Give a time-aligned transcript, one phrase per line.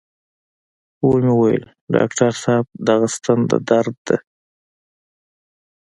[1.05, 1.63] و مې ويل
[1.93, 4.17] ډاکتر صاحب دغه ستن د درد ده.